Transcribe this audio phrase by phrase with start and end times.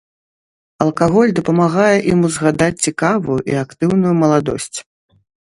[0.85, 4.77] Алкаголь дапамагае ім узгадаць цікавую і актыўную маладосць.